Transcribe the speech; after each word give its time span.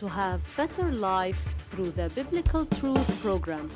to 0.00 0.08
have 0.08 0.40
better 0.56 0.90
life 0.92 1.38
through 1.70 1.90
the 1.90 2.08
Biblical 2.14 2.64
Truth 2.64 3.20
program. 3.20 3.70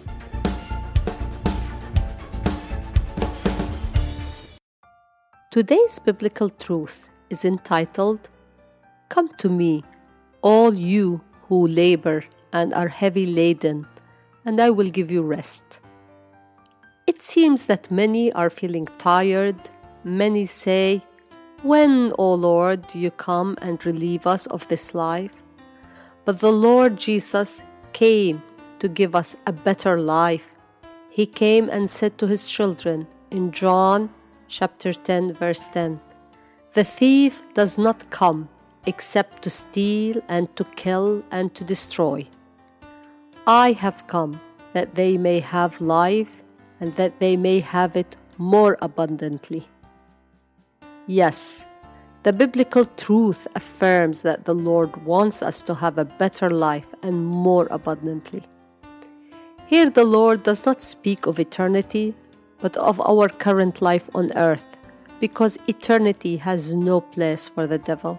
Today's 5.50 5.98
biblical 5.98 6.48
truth 6.48 7.10
is 7.28 7.44
entitled 7.44 8.30
Come 9.10 9.28
to 9.36 9.50
me, 9.50 9.84
all 10.40 10.72
you 10.72 11.20
who 11.48 11.66
labor 11.68 12.24
and 12.54 12.72
are 12.72 12.88
heavy 12.88 13.26
laden, 13.26 13.86
and 14.46 14.62
I 14.62 14.70
will 14.70 14.88
give 14.88 15.10
you 15.10 15.20
rest. 15.20 15.78
It 17.06 17.22
seems 17.22 17.66
that 17.66 17.90
many 17.90 18.32
are 18.32 18.48
feeling 18.48 18.86
tired. 18.96 19.56
Many 20.04 20.46
say, 20.46 21.04
When, 21.62 22.14
O 22.18 22.32
Lord, 22.32 22.88
do 22.88 22.98
you 22.98 23.10
come 23.10 23.58
and 23.60 23.84
relieve 23.84 24.26
us 24.26 24.46
of 24.46 24.66
this 24.68 24.94
life? 24.94 25.43
But 26.24 26.40
the 26.40 26.52
Lord 26.52 26.96
Jesus 26.96 27.62
came 27.92 28.42
to 28.78 28.88
give 28.88 29.14
us 29.14 29.36
a 29.46 29.52
better 29.52 30.00
life. 30.00 30.46
He 31.10 31.26
came 31.26 31.68
and 31.68 31.90
said 31.90 32.16
to 32.18 32.26
his 32.26 32.46
children 32.46 33.06
in 33.30 33.52
John 33.52 34.10
chapter 34.48 34.92
10 34.92 35.34
verse 35.34 35.64
10 35.72 36.00
The 36.72 36.84
thief 36.84 37.42
does 37.54 37.76
not 37.78 38.10
come 38.10 38.48
except 38.86 39.42
to 39.42 39.50
steal 39.50 40.22
and 40.28 40.54
to 40.56 40.64
kill 40.76 41.22
and 41.30 41.54
to 41.54 41.64
destroy. 41.64 42.26
I 43.46 43.72
have 43.72 44.06
come 44.06 44.40
that 44.72 44.94
they 44.94 45.16
may 45.18 45.40
have 45.40 45.80
life 45.80 46.42
and 46.80 46.94
that 46.96 47.20
they 47.20 47.36
may 47.36 47.60
have 47.60 47.96
it 47.96 48.16
more 48.38 48.76
abundantly. 48.80 49.68
Yes, 51.06 51.66
the 52.24 52.32
biblical 52.32 52.86
truth 52.86 53.46
affirms 53.54 54.22
that 54.22 54.46
the 54.46 54.54
Lord 54.54 55.04
wants 55.04 55.42
us 55.42 55.60
to 55.60 55.74
have 55.74 55.98
a 55.98 56.06
better 56.06 56.48
life 56.50 56.86
and 57.02 57.26
more 57.26 57.68
abundantly. 57.70 58.42
Here, 59.66 59.90
the 59.90 60.04
Lord 60.04 60.42
does 60.42 60.64
not 60.64 60.80
speak 60.80 61.26
of 61.26 61.38
eternity, 61.38 62.14
but 62.60 62.78
of 62.78 62.98
our 63.02 63.28
current 63.28 63.82
life 63.82 64.08
on 64.14 64.32
earth, 64.36 64.64
because 65.20 65.58
eternity 65.68 66.38
has 66.38 66.74
no 66.74 67.02
place 67.02 67.46
for 67.46 67.66
the 67.66 67.78
devil. 67.78 68.18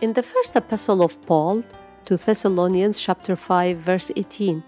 In 0.00 0.14
the 0.14 0.22
first 0.24 0.56
epistle 0.56 1.00
of 1.00 1.24
Paul 1.24 1.62
to 2.06 2.16
Thessalonians 2.16 3.00
chapter 3.00 3.36
5 3.36 3.78
verse 3.78 4.10
18, 4.16 4.64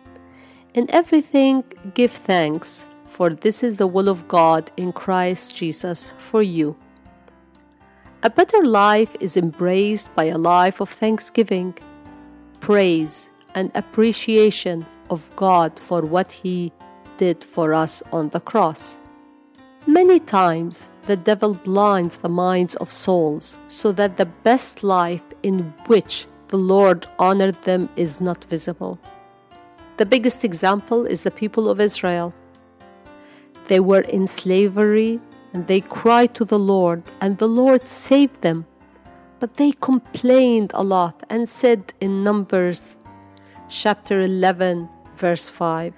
in 0.72 0.86
everything 0.90 1.64
give 1.94 2.12
thanks, 2.12 2.86
for 3.08 3.30
this 3.30 3.64
is 3.64 3.78
the 3.78 3.88
will 3.88 4.08
of 4.08 4.28
God 4.28 4.70
in 4.76 4.92
Christ 4.92 5.56
Jesus 5.56 6.12
for 6.18 6.42
you. 6.42 6.76
A 8.26 8.30
better 8.30 8.66
life 8.66 9.14
is 9.20 9.36
embraced 9.36 10.12
by 10.16 10.24
a 10.24 10.36
life 10.36 10.80
of 10.80 10.88
thanksgiving, 10.90 11.78
praise, 12.58 13.30
and 13.54 13.70
appreciation 13.76 14.84
of 15.10 15.30
God 15.36 15.78
for 15.78 16.00
what 16.02 16.32
He 16.32 16.72
did 17.18 17.44
for 17.44 17.72
us 17.72 18.02
on 18.12 18.30
the 18.30 18.40
cross. 18.40 18.98
Many 19.86 20.18
times, 20.18 20.88
the 21.06 21.16
devil 21.16 21.54
blinds 21.54 22.16
the 22.16 22.28
minds 22.28 22.74
of 22.74 22.90
souls 22.90 23.56
so 23.68 23.92
that 23.92 24.16
the 24.16 24.26
best 24.26 24.82
life 24.82 25.22
in 25.44 25.72
which 25.86 26.26
the 26.48 26.58
Lord 26.58 27.06
honored 27.20 27.62
them 27.62 27.88
is 27.94 28.20
not 28.20 28.44
visible. 28.46 28.98
The 29.98 30.06
biggest 30.06 30.42
example 30.42 31.06
is 31.06 31.22
the 31.22 31.30
people 31.30 31.70
of 31.70 31.80
Israel. 31.80 32.34
They 33.68 33.78
were 33.78 34.00
in 34.00 34.26
slavery 34.26 35.20
and 35.52 35.66
they 35.66 35.80
cried 35.80 36.34
to 36.34 36.44
the 36.44 36.58
Lord, 36.58 37.02
and 37.20 37.38
the 37.38 37.48
Lord 37.48 37.88
saved 37.88 38.42
them. 38.42 38.66
But 39.38 39.56
they 39.56 39.72
complained 39.72 40.72
a 40.74 40.82
lot 40.82 41.22
and 41.28 41.48
said 41.48 41.92
in 42.00 42.24
Numbers 42.24 42.96
chapter 43.68 44.20
11, 44.20 44.88
verse 45.14 45.50
5 45.50 45.94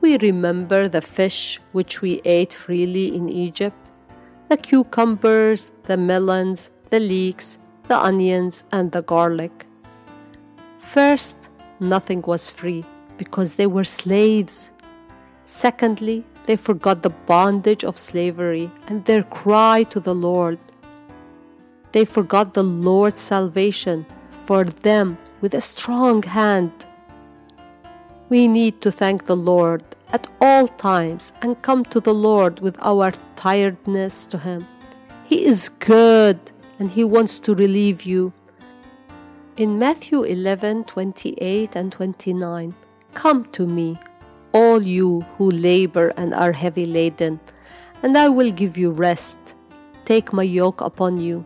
We 0.00 0.16
remember 0.18 0.88
the 0.88 1.02
fish 1.02 1.60
which 1.72 2.00
we 2.00 2.20
ate 2.24 2.54
freely 2.54 3.14
in 3.14 3.28
Egypt, 3.28 3.90
the 4.48 4.56
cucumbers, 4.56 5.70
the 5.84 5.96
melons, 5.96 6.70
the 6.90 7.00
leeks, 7.00 7.58
the 7.88 7.98
onions, 7.98 8.64
and 8.72 8.92
the 8.92 9.02
garlic. 9.02 9.66
First, 10.78 11.36
nothing 11.78 12.22
was 12.22 12.50
free 12.50 12.84
because 13.16 13.54
they 13.54 13.66
were 13.66 13.84
slaves. 13.84 14.70
Secondly, 15.44 16.24
they 16.50 16.56
forgot 16.56 17.02
the 17.02 17.10
bondage 17.10 17.84
of 17.84 17.96
slavery 17.96 18.72
and 18.88 19.04
their 19.04 19.22
cry 19.22 19.84
to 19.84 20.00
the 20.00 20.16
Lord. 20.16 20.58
They 21.92 22.04
forgot 22.04 22.54
the 22.54 22.64
Lord's 22.64 23.20
salvation 23.20 24.04
for 24.32 24.64
them 24.64 25.16
with 25.40 25.54
a 25.54 25.60
strong 25.60 26.24
hand. 26.24 26.72
We 28.28 28.48
need 28.48 28.80
to 28.80 28.90
thank 28.90 29.26
the 29.26 29.36
Lord 29.36 29.84
at 30.12 30.26
all 30.40 30.66
times 30.66 31.32
and 31.40 31.62
come 31.62 31.84
to 31.84 32.00
the 32.00 32.12
Lord 32.12 32.58
with 32.58 32.76
our 32.80 33.12
tiredness 33.36 34.26
to 34.26 34.38
Him. 34.38 34.66
He 35.26 35.44
is 35.44 35.68
good 35.68 36.40
and 36.80 36.90
He 36.90 37.04
wants 37.04 37.38
to 37.46 37.54
relieve 37.54 38.02
you. 38.02 38.32
In 39.56 39.78
Matthew 39.78 40.24
11 40.24 40.82
28 40.82 41.76
and 41.76 41.92
29, 41.92 42.74
Come 43.14 43.44
to 43.52 43.68
me, 43.68 44.00
all 44.52 44.84
you 44.84 45.20
who 45.36 45.50
labor 45.50 46.08
and 46.16 46.34
are 46.34 46.52
heavy 46.52 46.86
laden, 46.86 47.40
and 48.02 48.16
I 48.16 48.28
will 48.28 48.50
give 48.50 48.76
you 48.76 48.90
rest. 48.90 49.38
Take 50.04 50.32
my 50.32 50.42
yoke 50.42 50.80
upon 50.80 51.18
you, 51.18 51.44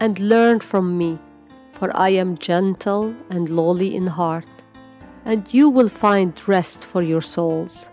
and 0.00 0.18
learn 0.18 0.60
from 0.60 0.98
me, 0.98 1.18
for 1.72 1.94
I 1.96 2.10
am 2.10 2.38
gentle 2.38 3.14
and 3.30 3.48
lowly 3.48 3.94
in 3.94 4.06
heart, 4.06 4.46
and 5.24 5.52
you 5.54 5.68
will 5.68 5.88
find 5.88 6.48
rest 6.48 6.84
for 6.84 7.02
your 7.02 7.20
souls. 7.20 7.88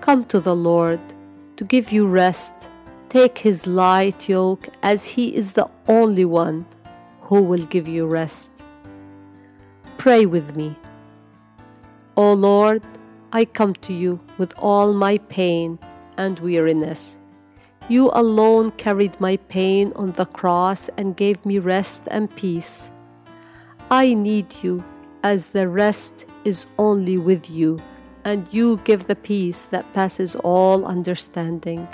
Come 0.00 0.24
to 0.26 0.40
the 0.40 0.56
Lord 0.56 1.00
to 1.56 1.64
give 1.64 1.92
you 1.92 2.06
rest. 2.06 2.52
Take 3.08 3.38
his 3.38 3.66
light 3.66 4.28
yoke, 4.28 4.68
as 4.82 5.06
he 5.06 5.36
is 5.36 5.52
the 5.52 5.68
only 5.86 6.24
one 6.24 6.66
who 7.20 7.42
will 7.42 7.66
give 7.66 7.86
you 7.86 8.06
rest. 8.06 8.50
Pray 9.98 10.26
with 10.26 10.56
me. 10.56 10.74
O 12.16 12.32
Lord, 12.32 12.82
I 13.34 13.46
come 13.46 13.72
to 13.86 13.94
you 13.94 14.20
with 14.36 14.52
all 14.58 14.92
my 14.92 15.16
pain 15.16 15.78
and 16.18 16.38
weariness. 16.40 17.16
You 17.88 18.10
alone 18.12 18.72
carried 18.72 19.18
my 19.20 19.38
pain 19.38 19.90
on 19.96 20.12
the 20.12 20.26
cross 20.26 20.90
and 20.98 21.16
gave 21.16 21.44
me 21.46 21.58
rest 21.58 22.02
and 22.10 22.34
peace. 22.36 22.90
I 23.90 24.12
need 24.12 24.54
you, 24.62 24.84
as 25.22 25.48
the 25.48 25.66
rest 25.66 26.26
is 26.44 26.66
only 26.78 27.16
with 27.16 27.48
you, 27.48 27.80
and 28.22 28.46
you 28.52 28.80
give 28.84 29.06
the 29.06 29.16
peace 29.16 29.64
that 29.66 29.90
passes 29.94 30.36
all 30.36 30.84
understanding. 30.84 31.88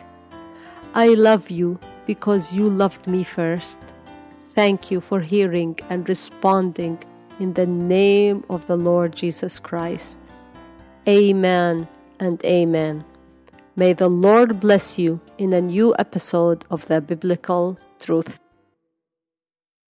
I 0.94 1.08
love 1.08 1.50
you 1.50 1.78
because 2.04 2.52
you 2.52 2.68
loved 2.68 3.06
me 3.06 3.22
first. 3.22 3.78
Thank 4.54 4.90
you 4.90 5.00
for 5.00 5.20
hearing 5.20 5.78
and 5.88 6.08
responding 6.08 6.98
in 7.38 7.54
the 7.54 7.66
name 7.66 8.44
of 8.50 8.66
the 8.66 8.76
Lord 8.76 9.14
Jesus 9.14 9.60
Christ. 9.60 10.18
Amen 11.08 11.88
and 12.20 12.44
amen. 12.44 13.02
May 13.76 13.94
the 13.94 14.10
Lord 14.10 14.60
bless 14.60 14.98
you 14.98 15.20
in 15.38 15.54
a 15.54 15.62
new 15.62 15.94
episode 15.98 16.66
of 16.70 16.86
the 16.88 17.00
Biblical 17.00 17.78
Truth 17.98 18.40